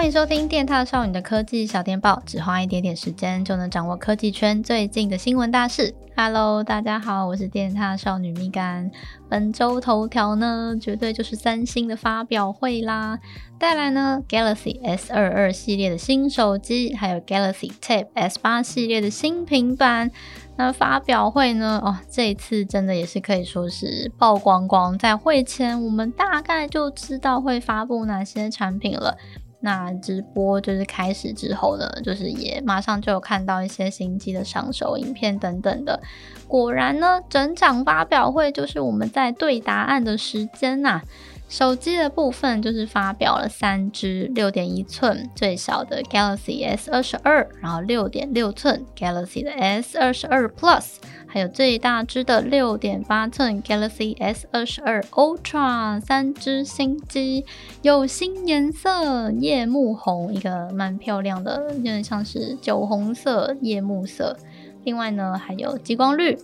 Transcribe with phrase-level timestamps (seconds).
[0.00, 5.94] 欢迎收听电獭少女的科技小电报，只花一点点时间就能掌握科技圈最近的新闻大事。
[6.16, 8.90] Hello，大家好，我是电獭少女蜜柑。
[9.28, 13.18] 本周头条呢，绝对就是三星的发表会啦，
[13.58, 20.10] 带来呢 Galaxy S 二二系列的新手机，还有 Galaxy Tab S 八系列的新平板。
[20.56, 29.18] 那发表会呢，哦，这一次真的也是可以说是曝光光，在会前我们大概就知道会发布哪些产品了。
[29.60, 36.00] 那直播就是开始之后呢，就是也马上就有看到一些新机的上手影片等等的。
[36.48, 41.02] 果然呢，整场发表会就是我们在对答案的时间呐、啊。
[41.50, 57.44] 手机的部分就是发表了三支六点一寸最小的 Galaxy S 二十二，然后六点六寸 Galaxy 的 S 二十二 Plus，还有最大支的六点八寸 Galaxy S 二十二 Ultra，三支新机
[57.82, 64.36] 有新颜色夜幕红，一个蛮漂亮的，有点像是酒红色夜幕色。
[64.84, 66.38] 另外呢，还有极光绿。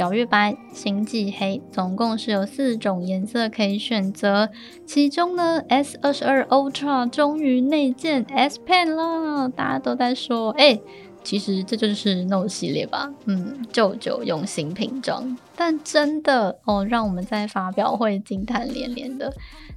[0.00, 4.48] 皎月白、星际黑，总共是有四种颜色可以选择。
[4.86, 10.80] 其中呢，S 二十二 Ultra 终于内建 S Pen 了，大家都在说，哎、
[11.22, 13.12] 其实这就是 Note 系列吧？
[13.26, 19.30] 嗯，舅舅用新拼装，但真的哦，让我们在发表会惊叹连连的，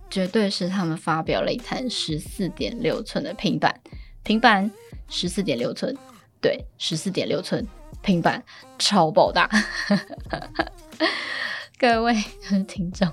[0.09, 3.77] 绝对是他们发表了一台十四点六寸的平板，
[4.23, 4.71] 平板
[5.09, 5.93] 十四点六寸，
[6.44, 7.66] 对，十四点六寸。
[8.02, 8.44] 平板
[8.77, 9.49] 超爆大，
[11.80, 12.13] 各位
[12.67, 13.08] 听众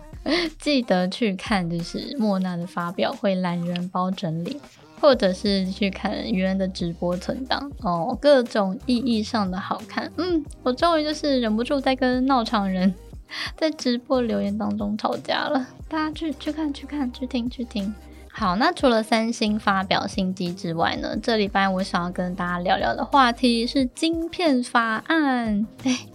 [0.59, 4.61] 记得去看，就是莫娜的发表会懒人包整理，
[5.01, 10.11] 或者是去看愚人的直播存档哦，各种意义上的好看。
[10.17, 12.93] 嗯，我终于就是忍不住在跟闹场人
[13.57, 17.95] 在直播留言当中吵架了，大家去去看去看去听去听。
[18.33, 25.67] 好，那除了三星发表新机之外呢，这礼拜我想要跟大家聊聊的话题是晶片法案。
[25.85, 26.07] 哎，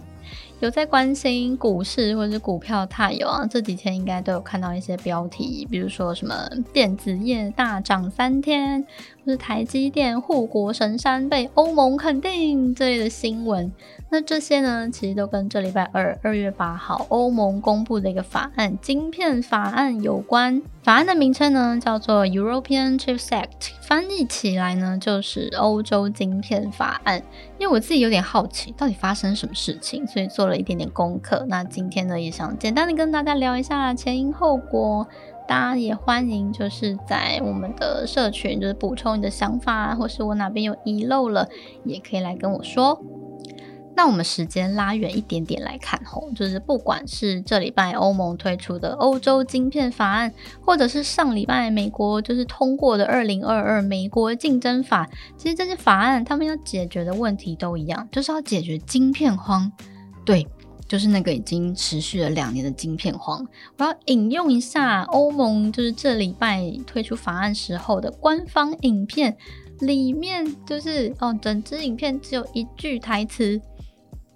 [0.60, 8.82] 有在关心股市或者是股票太有啊，这几天应该都有看到一些标题，比如说什么电子业大涨三天，
[9.24, 13.70] 或是台积电护国神山被欧盟肯定这类的新闻。
[14.08, 20.62] 那这些呢，其实都跟这礼拜二二月八号欧盟公布的一个法案——晶片法案有关。
[20.82, 27.20] 法案的名称呢，叫做 European Chips Act，翻译起来呢，就是欧洲晶片法案。
[27.58, 31.44] 因为我自己有点好奇，到底发生什么事情，所以做做了一点点功课。
[31.48, 35.08] 那今天呢，也想简单的跟大家聊一下前因后果。
[35.48, 41.48] 大家也欢迎，就是在我们的社群，就是补充你的想法，或是我哪边有遗漏了，
[41.84, 43.02] 也可以来跟我说。
[43.96, 50.32] 那我们时间拉远一点点来看吼，就是不管是这礼拜欧盟推出的欧洲晶片法案，
[50.64, 59.72] 或者是上礼拜美国就是通过的二零二二美国竞争法，其实这些法案他们要解决的问题都一样，就是要解决晶片荒。
[60.26, 60.46] 对，
[60.86, 63.46] 就是那个已经持续了两年的晶片荒。
[63.78, 69.36] 我要引用一下欧盟就是这礼拜推出法案时候的官方影片，
[69.80, 73.60] 里面就是哦，整支影片只有一句台词。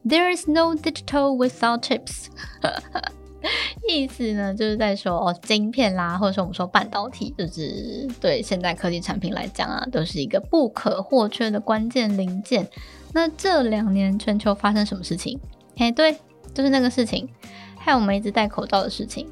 [0.03, 2.29] There is no digital without chips，
[3.87, 12.67] 意思呢就是在说哦，晶片啦，或者说我们说半导体，就是对现代科技产品来讲啊，都是一个不可或缺的关键零件。
[13.13, 15.39] 那这两年全球发生什么事情？
[15.81, 16.15] 嘿，对，
[16.53, 17.27] 就是那个事情，
[17.79, 19.27] 还有我们一直戴口罩的事情。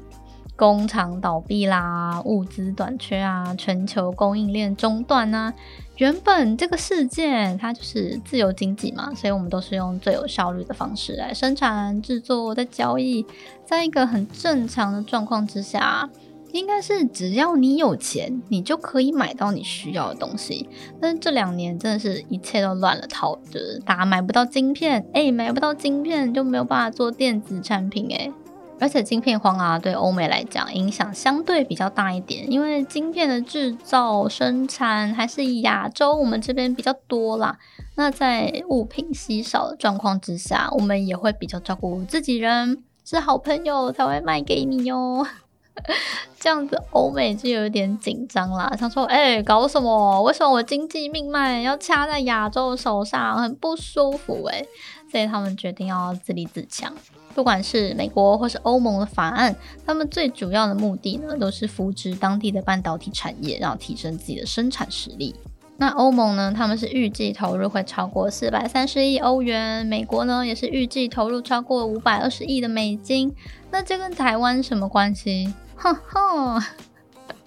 [0.55, 5.53] 工厂倒闭啦，物资短缺啊，全球供应链中断啊。
[5.97, 13.23] 原本这个世界它就是自由经济嘛，所以我们都是用最有效率的方式来生产、制作、在交易，
[13.63, 16.09] 在一个很正常的状况之下，
[16.51, 20.67] 应该是只要你有钱，你就可以买到你需要的东西。
[20.99, 28.31] 但是这两年真的是一切都乱了套，就是大家买不到晶片，哎、买不到晶片就没有办法做电子产品、欸，哎。
[28.81, 37.57] 而且晶片荒啊，对欧美来讲影响相对比较大一点，因为晶片的制造生产还是亚洲我们这边比较多啦。
[37.95, 45.27] 那在物品稀少的状况之下，我们也会比较照顾自己人，是好朋友才会卖给你哟。
[46.39, 50.21] 这样子欧美就有点紧张啦，想说，哎、搞什么？
[50.23, 54.65] 为什么我经济命脉要掐在亚洲手上，很不舒服哎、
[55.11, 56.93] 所以他们决定要自立自强。
[57.35, 59.55] 不管是美国或是欧盟的法案，
[59.85, 65.35] 他们最主要的目的呢，都是扶植当地的半导体产业，然后提升自己的生产实力。
[65.79, 73.33] 那欧盟呢，他们是预计投入会超过四百三十亿欧元，美国呢也是预计投入超过五百二十亿的美金。
[73.71, 75.53] 那这跟台湾什么关系？
[75.75, 76.61] 哼哼。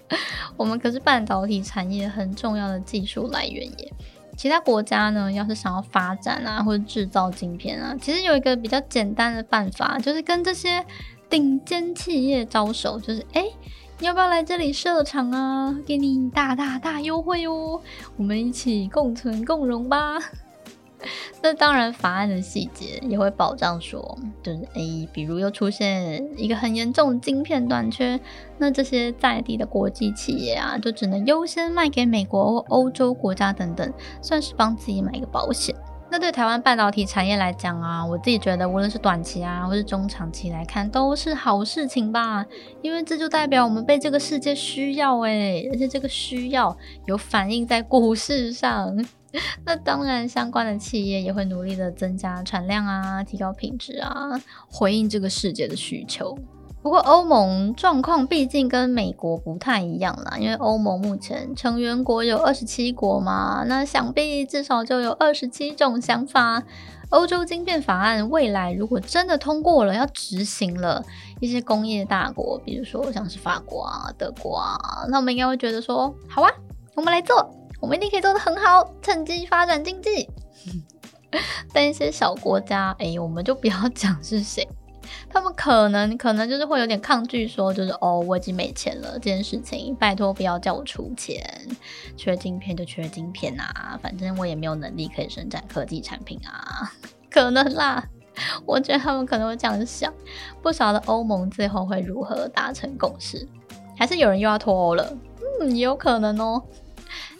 [0.57, 3.93] 我们可是半导体产业很重要的技术来源耶。
[4.35, 10.83] 其他国家呢，要是想要发展啊，或者制造晶片啊，其实有一个比较简单的办法，就是跟这些
[11.29, 13.45] 顶尖企业招手，就是哎、
[13.99, 15.77] 你要不要来这里设厂啊？
[15.85, 17.79] 给你大大大优惠哦，
[18.17, 20.17] 我们一起共存共荣吧。
[21.41, 28.19] 那当然，法案的细节也会保障说，就是 A，比如又出现一个很严重的晶片短缺，
[28.57, 35.75] 那这些在地的国际企业啊，就只能优先卖给美国欧洲国家等等，算是帮自己买个保险。
[36.13, 42.45] 那对台湾半导体产业来讲啊，我自己觉得，无论是短期啊，或是中长期来看，都是好事情吧，
[42.83, 46.77] 因为这就代表我们被这个世界需要诶，而且这个需要
[47.07, 48.95] 有反映在股市上。
[49.65, 54.39] 那当然，相关的企业也会努力的增加产量啊，提高品质啊，
[54.69, 56.37] 回应这个世界的需求。
[56.83, 66.61] 不过欧盟状况毕竟跟美国不太一样啦，因为欧盟目前成员国有二十七国嘛，那想必至少就有二十七种想法。
[67.09, 71.01] 欧洲晶片法案未来如果真的通过了，要执行了，
[71.39, 74.77] 一些工业大国，比如说像是法国啊、德国啊，
[75.07, 76.51] 那我们应该会觉得说，好啊，
[76.95, 77.49] 我们来做。
[77.79, 80.29] 我们一定可以做得很好，趁机发展经济。
[81.73, 84.67] 但一些小国家，哎，我们就不要讲是谁，
[85.29, 91.43] 他们可能可能就是会有点抗拒，说就是哦，我已经没钱了，这件事情拜托不要叫我出钱，
[92.15, 96.91] 缺晶片就缺晶片啊，反正我也没有能力可以生产科技产品啊，
[97.29, 98.07] 可能啦。
[98.65, 100.11] 我觉得他们可能会这样想。
[100.61, 103.47] 不晓得欧盟最后会如何达成共识，
[103.95, 105.15] 还是有人又要脱欧了？
[105.61, 106.63] 嗯，有可能哦。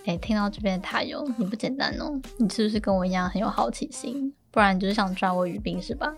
[0.05, 2.21] 哎，听到这边的塔友，你不简单哦！
[2.37, 4.31] 你是不是跟我一样很有好奇心？
[4.51, 6.13] 不然你就是想抓我语病是吧？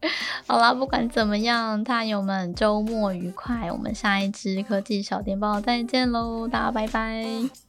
[0.46, 3.70] 好啦，不管怎么样，大友们周末愉快！
[3.72, 7.65] 我们下一支科技小电报再见喽，大家拜拜！